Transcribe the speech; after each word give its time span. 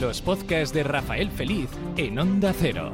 los 0.00 0.22
podcasts 0.22 0.74
de 0.74 0.82
Rafael 0.82 1.30
Feliz 1.30 1.68
en 1.98 2.18
Onda 2.18 2.54
Cero. 2.58 2.90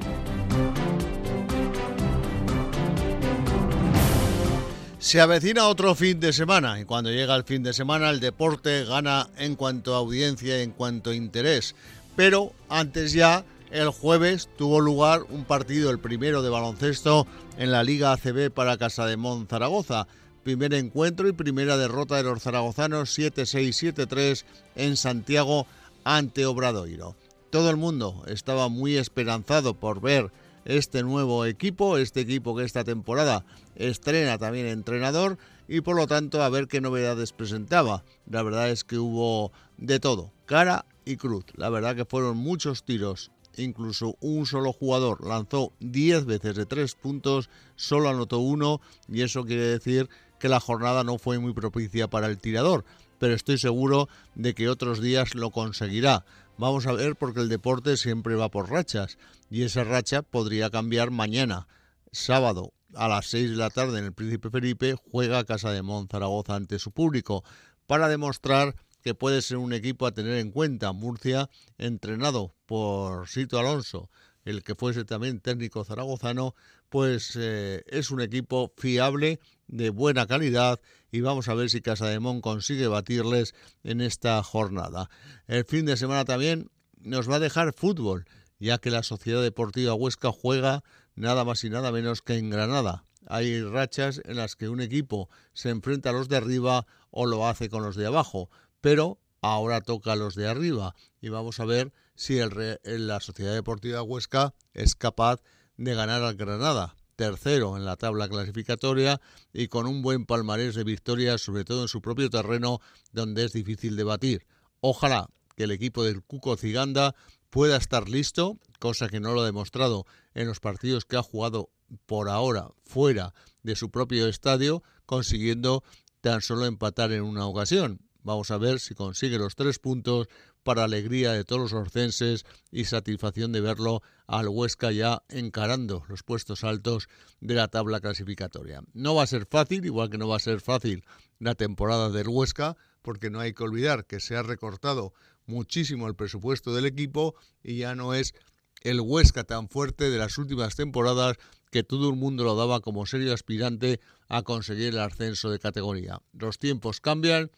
Se 4.99 5.21
avecina 5.21 5.69
otro 5.69 5.95
fin 5.95 6.19
de 6.19 6.33
semana 6.33 6.81
y 6.81 6.85
cuando 6.85 7.13
llega 7.13 7.37
el 7.37 7.45
fin 7.45 7.63
de 7.63 7.73
semana 7.73 8.11
el 8.11 8.19
deporte 8.19 8.85
gana 8.85 9.29
en 9.39 9.55
cuanto 9.55 9.95
a 9.95 9.99
audiencia 9.99 10.59
y 10.59 10.65
en 10.65 10.73
cuanto 10.73 11.11
a 11.11 11.15
interés. 11.15 11.77
Pero 12.17 12.53
antes 12.69 13.13
ya, 13.13 13.45
el 13.71 13.91
jueves 13.91 14.49
tuvo 14.59 14.81
lugar 14.81 15.21
un 15.31 15.45
partido, 15.45 15.91
el 15.91 16.01
primero 16.01 16.43
de 16.43 16.51
baloncesto 16.51 17.29
en 17.57 17.71
la 17.71 17.85
Liga 17.85 18.13
ACB 18.13 18.51
para 18.51 18.79
Casa 18.79 19.07
de 19.07 19.17
Mon 19.17 19.47
Zaragoza. 19.47 20.09
Primer 20.43 20.75
encuentro 20.75 21.29
y 21.29 21.33
primera 21.33 21.77
derrota 21.77 22.17
de 22.17 22.25
los 22.25 22.43
zaragozanos 22.43 23.17
7-6-7-3 23.17 24.45
en 24.75 24.97
Santiago 24.97 25.67
ante 26.07 26.47
Obradoiro. 26.47 27.17
Todo 27.51 27.69
el 27.69 27.77
mundo 27.77 28.23
estaba 28.29 28.69
muy 28.69 28.97
esperanzado 28.97 29.75
por 29.75 30.01
ver 30.01 30.31
este 30.65 31.03
nuevo 31.03 31.45
equipo, 31.47 31.99
este 31.99 32.21
equipo 32.21 32.55
que 32.55 32.63
esta 32.63 32.85
temporada 32.85 33.45
estrena 33.75 34.39
también 34.39 34.67
entrenador 34.67 35.37
y 35.67 35.81
por 35.81 35.97
lo 35.97 36.07
tanto 36.07 36.43
a 36.43 36.49
ver 36.49 36.69
qué 36.69 36.81
novedades 36.81 37.33
presentaba. 37.33 38.05
La 38.31 38.45
verdad 38.45 38.71
es 38.71 38.85
que 38.85 38.99
hubo 38.99 39.51
de 39.79 39.99
todo, 39.99 40.33
cara 40.45 40.87
y 41.05 41.17
cruz. 41.17 41.45
La 41.57 41.71
verdad 41.71 41.97
que 41.97 42.05
fueron 42.05 42.37
muchos 42.37 42.85
tiros. 42.85 43.33
Incluso 43.57 44.17
un 44.21 44.47
solo 44.47 44.73
jugador 44.73 45.27
lanzó 45.27 45.73
10 45.81 46.27
veces 46.27 46.55
de 46.55 46.67
3 46.67 46.95
puntos, 46.95 47.51
solo 47.75 48.11
anotó 48.11 48.39
uno 48.39 48.81
y 49.09 49.23
eso 49.23 49.45
quiere 49.45 49.67
decir 49.67 50.09
que 50.39 50.49
la 50.49 50.61
jornada 50.61 51.03
no 51.03 51.19
fue 51.19 51.41
muy 51.41 51.53
propicia 51.53 52.09
para 52.09 52.27
el 52.27 52.39
tirador, 52.39 52.85
pero 53.19 53.35
estoy 53.35 53.59
seguro 53.59 54.09
de 54.35 54.55
que 54.55 54.69
otros 54.69 55.01
días 55.01 55.35
lo 55.35 55.51
conseguirá. 55.51 56.25
Vamos 56.59 56.87
a 56.87 56.93
ver 56.93 57.17
porque 57.17 57.41
el 57.41 57.49
deporte 57.49 57.97
siempre 57.97 58.35
va 58.35 58.51
por 58.51 58.71
rachas 58.71 59.19
y 59.51 59.63
esa 59.63 59.85
racha 59.85 60.23
podría 60.23 60.71
cambiar 60.71 61.11
mañana, 61.11 61.69
sábado 62.13 62.73
a 62.95 63.09
las 63.09 63.27
6 63.27 63.51
de 63.51 63.57
la 63.57 63.71
tarde 63.71 63.99
en 63.99 64.07
el 64.07 64.13
Príncipe 64.13 64.51
Felipe, 64.51 64.97
juega 65.11 65.39
a 65.39 65.45
Casa 65.45 65.71
de 65.71 65.83
Mon 65.83 66.09
Zaragoza 66.09 66.55
ante 66.55 66.79
su 66.79 66.93
público 66.93 67.45
para 67.87 68.09
demostrar 68.09 68.75
que 69.03 69.15
puede 69.15 69.43
ser 69.43 69.59
un 69.59 69.73
equipo 69.73 70.07
a 70.07 70.13
tener 70.13 70.39
en 70.39 70.51
cuenta. 70.51 70.93
Murcia, 70.93 71.49
entrenado 71.79 72.55
por 72.67 73.29
Sito 73.29 73.59
Alonso, 73.59 74.11
el 74.47 74.63
que 74.63 74.75
fuese 74.75 75.05
también 75.05 75.41
técnico 75.41 75.85
zaragozano, 75.85 76.55
pues 76.89 77.37
eh, 77.37 77.83
es 77.89 78.11
un 78.11 78.23
equipo 78.23 78.73
fiable, 78.79 79.41
de 79.69 79.91
buena 79.91 80.27
calidad 80.27 80.81
y 81.11 81.21
vamos 81.21 81.49
a 81.49 81.55
ver 81.55 81.69
si 81.71 81.81
Casa 81.81 82.07
de 82.07 82.21
Mon 82.21 82.41
consigue 82.41 82.87
batirles 82.87 83.55
en 83.83 84.01
esta 84.01 84.41
jornada. 84.45 85.11
El 85.49 85.65
fin 85.65 85.87
de 85.87 85.97
semana 85.97 86.25
también 86.25 86.71
nos 87.01 87.29
va 87.29 87.37
a 87.37 87.41
dejar 87.41 87.73
fútbol, 87.75 88.27
ya 88.59 88.79
que 88.79 88.91
la 88.91 89.03
Sociedad 89.03 89.43
Deportiva 89.43 89.95
Huesca 89.95 90.31
juega 90.31 90.85
nada 91.17 91.45
más 91.45 91.65
y 91.65 91.71
nada 91.71 91.91
menos 91.91 92.23
que 92.23 92.39
en 92.39 92.51
Granada. 92.51 93.05
Hay 93.27 93.61
rachas 93.63 94.23
en 94.25 94.37
las 94.37 94.55
que 94.55 94.69
un 94.69 94.81
equipo 94.81 95.29
se 95.53 95.71
enfrenta 95.71 96.11
a 96.11 96.13
los 96.13 96.29
de 96.29 96.37
arriba 96.37 96.87
o 97.11 97.27
lo 97.27 97.49
hace 97.49 97.69
con 97.69 97.83
los 97.83 97.97
de 97.97 98.07
abajo, 98.07 98.51
pero 98.81 99.19
ahora 99.53 99.81
toca 99.81 100.13
a 100.13 100.17
los 100.17 100.35
de 100.35 100.49
arriba 100.49 100.95
y 101.21 101.29
vamos 101.29 101.61
a 101.61 101.65
ver 101.65 101.93
si 102.15 102.39
el, 102.39 102.51
la 102.85 103.21
Sociedad 103.21 103.55
Deportiva 103.55 104.03
Huesca 104.03 104.55
es 104.73 104.95
capaz 104.95 105.41
de 105.77 105.95
ganar 105.95 106.23
al 106.23 106.37
Granada 106.37 106.97
tercero 107.17 107.77
en 107.77 107.85
la 107.85 107.97
tabla 107.97 108.29
clasificatoria 108.29 109.21
y 109.53 109.69
con 109.69 109.87
un 109.87 110.03
buen 110.03 110.27
palmarés 110.27 110.75
de 110.75 110.85
victorias, 110.85 111.41
sobre 111.41 111.65
todo 111.65 111.83
en 111.83 111.89
su 111.89 112.03
propio 112.03 112.29
terreno, 112.29 112.81
donde 113.13 113.45
es 113.45 113.53
difícil 113.53 113.97
de 113.97 114.05
batir. 114.05 114.47
Ojalá 114.81 115.31
que 115.57 115.65
el 115.65 115.71
equipo 115.71 116.05
del 116.05 116.23
Cuco 116.23 116.57
Ciganda 116.57 117.15
pueda 117.49 117.79
estar 117.79 118.09
listo, 118.09 118.59
cosa 118.79 119.09
que 119.09 119.21
no 119.21 119.33
lo 119.33 119.41
ha 119.41 119.47
demostrado 119.47 120.05
en 120.35 120.47
los 120.47 120.61
partidos 120.61 121.07
que 121.07 121.17
ha 121.17 121.23
jugado 121.23 121.71
por 122.05 122.29
ahora 122.29 122.69
fuera 122.85 123.33
de 123.63 123.77
su 123.77 123.91
propio 123.91 124.29
estadio, 124.29 124.83
consiguiendo 125.07 125.83
tan 126.21 126.43
solo 126.43 126.67
empatar 126.67 127.13
en 127.13 127.23
una 127.23 127.47
ocasión. 127.47 128.06
Vamos 128.27 128.51
a 128.51 128.59
ver 128.59 128.81
si 128.81 128.97
consigue 128.97 129.39
los 129.39 129.55
tres 129.55 129.79
puntos 129.79 130.27
para 130.65 130.83
alegría 130.83 131.31
de 131.31 131.45
todos 131.45 131.63
los 131.63 131.73
orcenses 131.73 132.45
y 132.73 132.87
satisfacción 132.87 133.53
de 133.53 133.61
verlo 133.61 134.03
al 134.27 134.49
Huesca 134.49 134.91
ya 134.91 135.23
encarando 135.29 136.03
los 136.09 136.25
puestos 136.25 136.65
altos 136.65 137.09
de 137.41 137.55
la 137.55 137.69
tabla 137.69 138.01
clasificatoria. 138.01 138.83
No 138.95 139.15
va 139.15 139.23
a 139.23 139.29
ser 139.29 139.47
fácil, 139.47 139.85
igual 139.85 140.11
que 140.11 140.19
no 140.19 140.27
va 140.27 140.39
a 140.39 140.41
ser 140.41 140.61
fácil 140.61 141.05
la 141.39 141.55
temporada 141.55 142.11
del 142.11 142.27
Huesca, 142.27 142.77
porque 143.01 143.31
no 143.31 143.39
hay 143.39 143.55
que 143.55 143.63
olvidar 143.63 144.07
que 144.07 144.19
se 144.19 144.35
ha 144.35 144.43
recortado 144.43 145.15
muchísimo 145.47 146.09
el 146.09 146.17
presupuesto 146.17 146.75
del 146.75 146.87
equipo 146.87 147.37
y 147.63 147.77
ya 147.77 147.95
no 147.95 148.13
es 148.13 148.35
el 148.81 149.01
Huesca 149.01 149.45
tan 149.45 149.69
fuerte 149.69 150.11
de 150.11 150.19
las 150.19 150.37
últimas 150.37 150.75
temporadas 150.75 151.37
que 151.71 151.85
todo 151.85 152.11
el 152.11 152.17
mundo 152.17 152.43
lo 152.43 152.57
daba 152.57 152.81
como 152.81 153.07
serio 153.07 153.33
aspirante 153.33 154.01
a 154.27 154.43
conseguir 154.43 154.95
el 154.95 154.99
ascenso 154.99 155.49
de 155.49 155.61
categoría. 155.61 156.21
Los 156.33 156.59
tiempos 156.59 157.01
cambian 157.01 157.53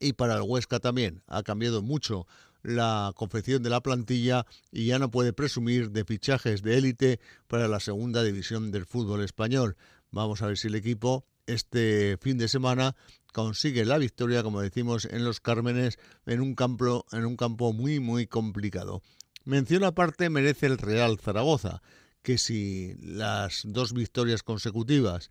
y 0.00 0.14
para 0.14 0.34
el 0.34 0.42
Huesca 0.42 0.80
también. 0.80 1.22
Ha 1.28 1.42
cambiado 1.42 1.82
mucho 1.82 2.26
la 2.62 3.12
confección 3.14 3.62
de 3.62 3.70
la 3.70 3.82
plantilla 3.82 4.46
y 4.72 4.86
ya 4.86 4.98
no 4.98 5.10
puede 5.10 5.32
presumir 5.32 5.90
de 5.90 6.04
fichajes 6.04 6.62
de 6.62 6.78
élite 6.78 7.20
para 7.46 7.68
la 7.68 7.80
segunda 7.80 8.22
división 8.22 8.70
del 8.70 8.86
fútbol 8.86 9.22
español. 9.22 9.76
Vamos 10.10 10.42
a 10.42 10.46
ver 10.46 10.58
si 10.58 10.68
el 10.68 10.74
equipo 10.74 11.24
este 11.46 12.16
fin 12.20 12.38
de 12.38 12.48
semana 12.48 12.96
consigue 13.32 13.84
la 13.84 13.98
victoria, 13.98 14.42
como 14.42 14.60
decimos, 14.60 15.04
en 15.04 15.24
los 15.24 15.40
Cármenes, 15.40 15.98
en 16.26 16.40
un 16.40 16.54
campo, 16.54 17.06
en 17.12 17.24
un 17.24 17.36
campo 17.36 17.72
muy, 17.72 18.00
muy 18.00 18.26
complicado. 18.26 19.02
Mención 19.44 19.84
aparte 19.84 20.30
merece 20.30 20.66
el 20.66 20.78
Real 20.78 21.18
Zaragoza, 21.18 21.82
que 22.22 22.38
si 22.38 22.94
las 23.00 23.62
dos 23.64 23.92
victorias 23.94 24.42
consecutivas 24.42 25.30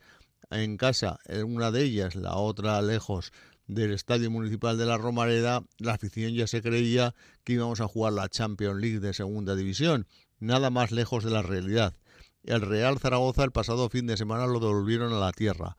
en 0.50 0.78
casa, 0.78 1.20
una 1.46 1.72
de 1.72 1.84
ellas, 1.84 2.16
la 2.16 2.36
otra 2.36 2.82
lejos, 2.82 3.32
del 3.70 3.94
Estadio 3.94 4.32
Municipal 4.32 4.80
de 4.80 4.88
la 4.88 4.98
Romareda, 4.98 5.64
la 5.78 5.94
afición 5.94 6.34
ya 6.34 6.48
se 6.48 6.64
creía 6.64 7.14
que 7.44 7.54
íbamos 7.54 7.80
a 7.82 7.88
jugar 7.88 8.14
la 8.14 8.28
Champions 8.28 8.82
League 8.82 9.00
de 9.00 9.14
Segunda 9.14 9.56
División, 9.56 10.08
nada 10.40 10.72
más 10.72 10.92
lejos 10.92 11.24
de 11.24 11.30
la 11.30 11.44
realidad. 11.44 11.96
El 12.44 12.62
Real 12.62 12.98
Zaragoza 12.98 13.44
el 13.44 13.52
pasado 13.52 13.88
fin 13.90 14.08
de 14.08 14.18
semana 14.18 14.48
lo 14.48 14.60
devolvieron 14.60 15.14
a 15.14 15.20
la 15.20 15.32
tierra. 15.32 15.78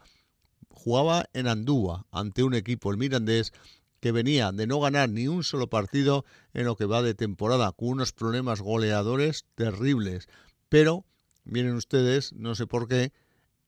Jugaba 0.69 1.25
en 1.33 1.49
Andúa 1.49 2.07
ante 2.13 2.45
un 2.45 2.55
equipo, 2.55 2.93
el 2.93 2.97
Mirandés, 2.97 3.53
que 3.99 4.13
venía 4.13 4.53
de 4.53 4.69
no 4.69 4.79
ganar 4.79 5.09
ni 5.09 5.27
un 5.27 5.43
solo 5.43 5.69
partido 5.69 6.25
en 6.55 6.67
lo 6.67 6.77
que 6.77 6.87
va 6.87 7.03
de 7.03 7.15
temporada, 7.15 7.73
con 7.73 7.89
unos 7.89 8.13
problemas 8.13 8.61
goleadores 8.61 9.47
terribles. 9.57 10.29
Pero, 10.69 11.05
miren 11.43 11.75
ustedes, 11.75 12.33
no 12.35 12.55
sé 12.55 12.69
por 12.69 12.87
qué, 12.87 13.13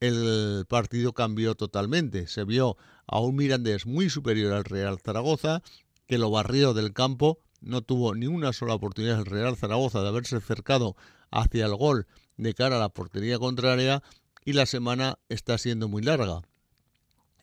el 0.02 0.66
partido 0.68 1.12
cambió 1.12 1.54
totalmente. 1.54 2.26
Se 2.26 2.44
vio 2.44 2.76
a 3.06 3.20
un 3.20 3.36
Mirandés 3.36 3.86
muy 3.86 4.10
superior 4.10 4.52
al 4.52 4.64
Real 4.64 4.98
Zaragoza, 4.98 5.62
que 6.06 6.18
lo 6.18 6.30
barrió 6.30 6.74
del 6.74 6.92
campo, 6.92 7.38
no 7.60 7.82
tuvo 7.82 8.14
ni 8.14 8.26
una 8.26 8.52
sola 8.52 8.74
oportunidad 8.74 9.20
el 9.20 9.26
Real 9.26 9.56
Zaragoza 9.56 10.02
de 10.02 10.08
haberse 10.08 10.36
acercado 10.36 10.96
hacia 11.30 11.66
el 11.66 11.76
gol 11.76 12.06
de 12.36 12.52
cara 12.54 12.76
a 12.76 12.80
la 12.80 12.88
portería 12.88 13.38
contraria 13.38 14.02
y 14.44 14.54
la 14.54 14.66
semana 14.66 15.18
está 15.28 15.56
siendo 15.56 15.88
muy 15.88 16.02
larga 16.02 16.42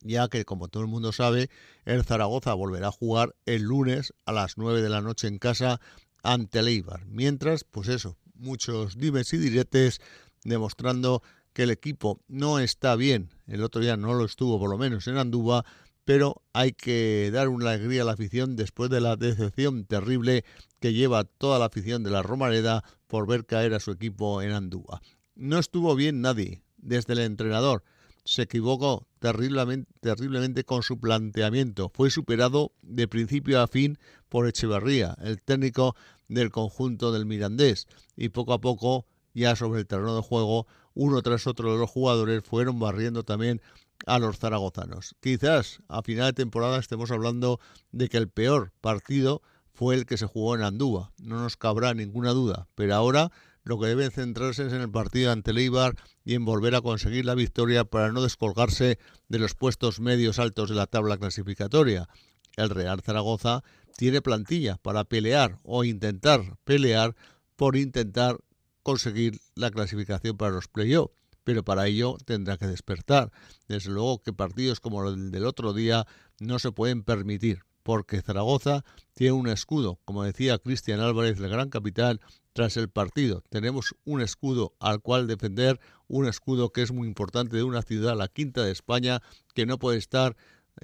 ya 0.01 0.27
que 0.29 0.45
como 0.45 0.67
todo 0.67 0.83
el 0.83 0.89
mundo 0.89 1.11
sabe, 1.11 1.49
el 1.85 2.03
Zaragoza 2.03 2.53
volverá 2.53 2.87
a 2.87 2.91
jugar 2.91 3.35
el 3.45 3.63
lunes 3.63 4.13
a 4.25 4.31
las 4.31 4.57
9 4.57 4.81
de 4.81 4.89
la 4.89 5.01
noche 5.01 5.27
en 5.27 5.39
casa 5.39 5.79
ante 6.23 6.59
el 6.59 6.67
Eibar. 6.67 7.05
Mientras, 7.05 7.63
pues 7.63 7.89
eso, 7.89 8.17
muchos 8.33 8.97
dimes 8.97 9.33
y 9.33 9.37
diretes 9.37 10.01
demostrando 10.43 11.21
que 11.53 11.63
el 11.63 11.71
equipo 11.71 12.21
no 12.27 12.59
está 12.59 12.95
bien, 12.95 13.29
el 13.47 13.63
otro 13.63 13.81
día 13.81 13.97
no 13.97 14.13
lo 14.13 14.25
estuvo 14.25 14.59
por 14.59 14.69
lo 14.69 14.77
menos 14.77 15.07
en 15.07 15.17
Andúba, 15.17 15.65
pero 16.05 16.41
hay 16.53 16.71
que 16.71 17.29
dar 17.31 17.49
una 17.49 17.69
alegría 17.69 18.01
a 18.01 18.05
la 18.05 18.13
afición 18.13 18.55
después 18.55 18.89
de 18.89 19.01
la 19.01 19.15
decepción 19.15 19.85
terrible 19.85 20.43
que 20.79 20.93
lleva 20.93 21.23
toda 21.23 21.59
la 21.59 21.65
afición 21.65 22.03
de 22.03 22.09
la 22.09 22.23
Romareda 22.23 22.83
por 23.07 23.27
ver 23.27 23.45
caer 23.45 23.73
a 23.73 23.79
su 23.79 23.91
equipo 23.91 24.41
en 24.41 24.51
Andúba. 24.51 25.01
No 25.35 25.59
estuvo 25.59 25.95
bien 25.95 26.21
nadie, 26.21 26.63
desde 26.77 27.13
el 27.13 27.19
entrenador. 27.19 27.83
Se 28.25 28.43
equivocó 28.43 29.07
terriblemente, 29.19 29.91
terriblemente 30.01 30.63
con 30.63 30.83
su 30.83 30.99
planteamiento. 30.99 31.91
Fue 31.93 32.09
superado 32.09 32.73
de 32.81 33.07
principio 33.07 33.61
a 33.61 33.67
fin 33.67 33.97
por 34.29 34.47
Echeverría, 34.47 35.15
el 35.21 35.41
técnico 35.41 35.95
del 36.27 36.51
conjunto 36.51 37.11
del 37.11 37.25
Mirandés, 37.25 37.87
y 38.15 38.29
poco 38.29 38.53
a 38.53 38.61
poco, 38.61 39.05
ya 39.33 39.55
sobre 39.55 39.81
el 39.81 39.87
terreno 39.87 40.15
de 40.15 40.21
juego, 40.21 40.67
uno 40.93 41.21
tras 41.21 41.47
otro 41.47 41.73
de 41.73 41.79
los 41.79 41.89
jugadores 41.89 42.43
fueron 42.43 42.79
barriendo 42.79 43.23
también 43.23 43.61
a 44.05 44.19
los 44.19 44.39
zaragozanos. 44.39 45.15
Quizás 45.21 45.81
a 45.87 46.01
final 46.01 46.27
de 46.27 46.33
temporada 46.33 46.79
estemos 46.79 47.11
hablando 47.11 47.59
de 47.91 48.09
que 48.09 48.17
el 48.17 48.29
peor 48.29 48.71
partido 48.81 49.41
fue 49.73 49.95
el 49.95 50.05
que 50.05 50.17
se 50.17 50.25
jugó 50.25 50.55
en 50.55 50.63
Andúa, 50.63 51.13
no 51.19 51.41
nos 51.41 51.55
cabrá 51.55 51.93
ninguna 51.93 52.31
duda, 52.31 52.67
pero 52.75 52.95
ahora 52.95 53.31
lo 53.63 53.79
que 53.79 53.87
deben 53.87 54.11
centrarse 54.11 54.65
es 54.65 54.73
en 54.73 54.81
el 54.81 54.89
partido 54.89 55.31
ante 55.31 55.53
Leibar 55.53 55.95
y 56.25 56.35
en 56.35 56.43
volver 56.43 56.75
a 56.75 56.81
conseguir 56.81 57.25
la 57.25 57.35
victoria 57.35 57.85
para 57.85 58.11
no 58.11 58.21
descolgarse 58.21 58.99
de 59.27 59.39
los 59.39 59.53
puestos 59.53 59.99
medios 59.99 60.39
altos 60.39 60.69
de 60.69 60.75
la 60.75 60.87
tabla 60.87 61.17
clasificatoria. 61.17 62.09
el 62.57 62.69
Real 62.69 63.01
Zaragoza 63.01 63.63
tiene 63.95 64.21
plantilla 64.21 64.77
para 64.77 65.03
pelear 65.03 65.59
o 65.63 65.83
intentar 65.83 66.57
pelear 66.63 67.15
por 67.55 67.75
intentar 67.75 68.39
conseguir 68.83 69.39
la 69.55 69.71
clasificación 69.71 70.37
para 70.37 70.51
los 70.51 70.67
playoffs. 70.67 71.13
Pero 71.43 71.63
para 71.63 71.87
ello 71.87 72.17
tendrá 72.25 72.57
que 72.57 72.67
despertar. 72.67 73.31
Desde 73.67 73.91
luego 73.91 74.21
que 74.21 74.33
partidos 74.33 74.79
como 74.79 75.07
el 75.07 75.31
del 75.31 75.45
otro 75.45 75.73
día 75.73 76.05
no 76.39 76.59
se 76.59 76.71
pueden 76.71 77.03
permitir, 77.03 77.63
porque 77.83 78.21
Zaragoza 78.21 78.83
tiene 79.13 79.33
un 79.33 79.47
escudo, 79.47 79.99
como 80.05 80.23
decía 80.23 80.59
Cristian 80.59 80.99
Álvarez, 80.99 81.39
el 81.39 81.49
gran 81.49 81.69
capitán, 81.69 82.19
tras 82.53 82.77
el 82.77 82.89
partido. 82.89 83.41
Tenemos 83.49 83.95
un 84.05 84.21
escudo 84.21 84.73
al 84.79 85.01
cual 85.01 85.27
defender, 85.27 85.79
un 86.07 86.27
escudo 86.27 86.71
que 86.71 86.81
es 86.81 86.91
muy 86.91 87.07
importante 87.07 87.55
de 87.55 87.63
una 87.63 87.81
ciudad, 87.81 88.17
la 88.17 88.27
quinta 88.27 88.63
de 88.63 88.71
España, 88.71 89.21
que 89.55 89.65
no 89.65 89.79
puede 89.79 89.97
estar 89.97 90.35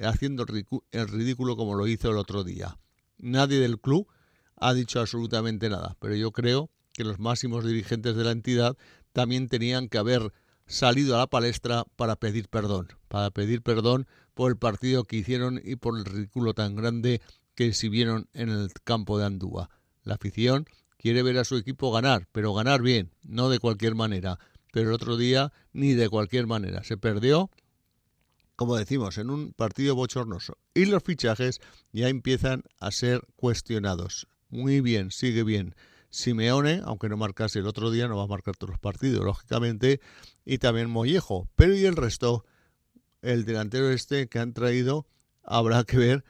haciendo 0.01 0.45
el 0.91 1.07
ridículo 1.07 1.57
como 1.57 1.75
lo 1.75 1.85
hizo 1.87 2.09
el 2.09 2.17
otro 2.17 2.43
día. 2.43 2.77
Nadie 3.17 3.59
del 3.59 3.79
club 3.79 4.07
ha 4.55 4.73
dicho 4.73 4.99
absolutamente 4.99 5.69
nada, 5.69 5.95
pero 5.99 6.15
yo 6.15 6.31
creo 6.31 6.69
que 6.95 7.03
los 7.03 7.19
máximos 7.19 7.65
dirigentes 7.65 8.15
de 8.15 8.23
la 8.23 8.31
entidad 8.31 8.77
también 9.13 9.47
tenían 9.47 9.89
que 9.89 9.97
haber 9.97 10.31
salido 10.67 11.15
a 11.15 11.19
la 11.19 11.27
palestra 11.27 11.83
para 11.95 12.15
pedir 12.15 12.47
perdón, 12.49 12.87
para 13.07 13.29
pedir 13.31 13.61
perdón 13.61 14.07
por 14.33 14.51
el 14.51 14.57
partido 14.57 15.03
que 15.03 15.17
hicieron 15.17 15.61
y 15.63 15.75
por 15.75 15.97
el 15.97 16.05
ridículo 16.05 16.53
tan 16.53 16.75
grande 16.75 17.21
que 17.53 17.67
exhibieron 17.67 18.27
en 18.33 18.49
el 18.49 18.71
campo 18.83 19.17
de 19.17 19.25
Andúa. 19.25 19.69
La 20.03 20.15
afición 20.15 20.65
quiere 20.97 21.23
ver 21.23 21.37
a 21.37 21.45
su 21.45 21.55
equipo 21.57 21.91
ganar, 21.91 22.27
pero 22.31 22.53
ganar 22.53 22.81
bien, 22.81 23.11
no 23.23 23.49
de 23.49 23.59
cualquier 23.59 23.95
manera. 23.95 24.39
Pero 24.71 24.89
el 24.89 24.95
otro 24.95 25.17
día 25.17 25.53
ni 25.71 25.93
de 25.93 26.09
cualquier 26.09 26.47
manera. 26.47 26.83
Se 26.83 26.97
perdió, 26.97 27.49
como 28.55 28.75
decimos, 28.75 29.17
en 29.17 29.29
un 29.29 29.53
partido 29.53 29.95
bochornoso. 29.95 30.57
Y 30.73 30.85
los 30.85 31.03
fichajes 31.03 31.61
ya 31.93 32.09
empiezan 32.09 32.63
a 32.79 32.91
ser 32.91 33.21
cuestionados. 33.35 34.27
Muy 34.49 34.81
bien, 34.81 35.11
sigue 35.11 35.43
bien. 35.43 35.75
Simeone, 36.15 36.81
aunque 36.85 37.09
no 37.09 37.17
marcase 37.17 37.59
el 37.59 37.67
otro 37.67 37.91
día, 37.91 38.07
no 38.07 38.15
va 38.15 38.23
a 38.23 38.27
marcar 38.27 38.55
todos 38.55 38.71
los 38.71 38.79
partidos, 38.79 39.23
lógicamente, 39.25 39.99
y 40.45 40.59
también 40.59 40.89
Mollejo. 40.89 41.49
Pero 41.55 41.75
y 41.75 41.85
el 41.85 41.97
resto, 41.97 42.45
el 43.21 43.43
delantero 43.43 43.89
este 43.89 44.27
que 44.27 44.39
han 44.39 44.53
traído, 44.53 45.05
habrá 45.43 45.83
que 45.83 45.97
ver 45.97 46.23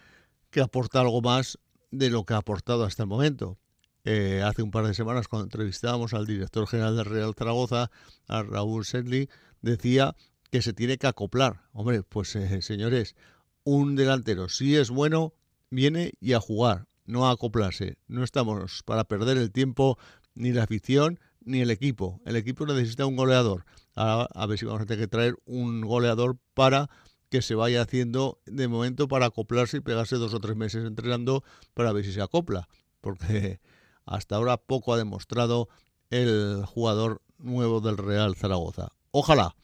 que 0.49 0.61
aporta 0.61 1.01
algo 1.01 1.21
más 1.21 1.59
de 1.91 2.09
lo 2.09 2.25
que 2.25 2.33
ha 2.33 2.37
aportado 2.37 2.83
hasta 2.83 3.03
el 3.03 3.09
momento. 3.09 3.59
Eh, 4.05 4.41
hace 4.43 4.63
un 4.63 4.71
par 4.71 4.87
de 4.87 4.95
semanas, 4.95 5.27
cuando 5.27 5.45
entrevistábamos 5.45 6.15
al 6.15 6.25
director 6.25 6.67
general 6.67 6.97
del 6.97 7.05
Real 7.05 7.35
Zaragoza, 7.37 7.91
a 8.27 8.41
Raúl 8.41 8.85
Sedley, 8.85 9.29
decía 9.61 10.15
que 10.49 10.63
se 10.63 10.73
tiene 10.73 10.97
que 10.97 11.07
acoplar. 11.07 11.61
Hombre, 11.73 12.01
pues 12.01 12.35
eh, 12.35 12.61
señores, 12.63 13.15
un 13.63 13.95
delantero, 13.95 14.49
si 14.49 14.75
es 14.75 14.89
bueno, 14.89 15.33
viene 15.69 16.13
y 16.19 16.33
a 16.33 16.39
jugar 16.39 16.87
no 17.05 17.29
acoplarse. 17.29 17.97
No 18.07 18.23
estamos 18.23 18.83
para 18.83 19.05
perder 19.05 19.37
el 19.37 19.51
tiempo 19.51 19.97
ni 20.33 20.51
la 20.51 20.63
afición 20.63 21.19
ni 21.41 21.61
el 21.61 21.69
equipo. 21.69 22.21
El 22.25 22.35
equipo 22.35 22.65
necesita 22.65 23.05
un 23.05 23.15
goleador. 23.15 23.65
a 23.95 24.45
ver 24.47 24.57
si 24.57 24.65
vamos 24.65 24.81
a 24.81 24.85
tener 24.85 25.05
que 25.05 25.07
traer 25.07 25.35
un 25.45 25.81
goleador 25.81 26.37
para 26.53 26.89
que 27.29 27.41
se 27.41 27.55
vaya 27.55 27.81
haciendo 27.81 28.39
de 28.45 28.67
momento 28.67 29.07
para 29.07 29.27
acoplarse 29.27 29.77
y 29.77 29.81
pegarse 29.81 30.15
dos 30.15 30.33
o 30.33 30.39
tres 30.39 30.55
meses 30.55 30.85
entrenando 30.85 31.43
para 31.73 31.91
ver 31.91 32.05
si 32.05 32.13
se 32.13 32.21
acopla. 32.21 32.67
Porque 33.01 33.59
hasta 34.05 34.35
ahora 34.35 34.57
poco 34.57 34.93
ha 34.93 34.97
demostrado 34.97 35.69
el 36.09 36.63
jugador 36.65 37.21
nuevo 37.37 37.81
del 37.81 37.97
Real 37.97 38.35
Zaragoza. 38.35 38.89
Ojalá 39.11 39.55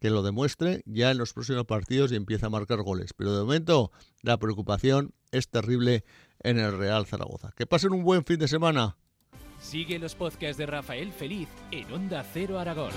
que 0.00 0.10
lo 0.10 0.22
demuestre 0.22 0.82
ya 0.86 1.10
en 1.10 1.18
los 1.18 1.34
próximos 1.34 1.66
partidos 1.66 2.10
y 2.10 2.16
empiece 2.16 2.46
a 2.46 2.50
marcar 2.50 2.82
goles. 2.82 3.12
Pero 3.12 3.34
de 3.34 3.42
momento 3.42 3.92
la 4.22 4.38
preocupación 4.38 5.12
es 5.30 5.48
terrible 5.48 6.04
en 6.42 6.58
el 6.58 6.76
Real 6.76 7.06
Zaragoza. 7.06 7.52
Que 7.56 7.66
pasen 7.66 7.92
un 7.92 8.04
buen 8.04 8.24
fin 8.24 8.38
de 8.38 8.48
semana. 8.48 8.96
Sigue 9.60 9.98
los 9.98 10.14
podcasts 10.14 10.56
de 10.56 10.66
Rafael 10.66 11.12
Feliz 11.12 11.48
en 11.70 11.92
Onda 11.92 12.24
Cero 12.32 12.58
Aragón. 12.58 12.92